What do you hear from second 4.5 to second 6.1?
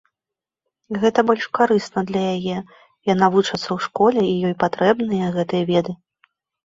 ёй патрэбныя гэтыя веды.